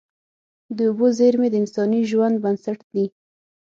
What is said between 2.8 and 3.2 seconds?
دي.